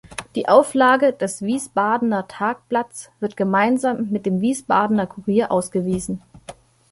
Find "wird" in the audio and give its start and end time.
3.19-3.37